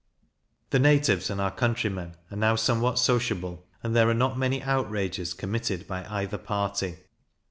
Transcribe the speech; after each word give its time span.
The 0.71 0.79
natives 0.79 1.29
and 1.29 1.39
our 1.39 1.51
countrymen 1.51 2.15
are 2.31 2.35
now 2.35 2.55
somewhat 2.55 2.97
sociable, 2.97 3.67
and 3.83 3.95
there 3.95 4.09
are 4.09 4.15
not 4.15 4.35
many 4.35 4.63
outrages 4.63 5.35
committed 5.35 5.85
by 5.87 6.05
either 6.05 6.39
party. 6.39 6.97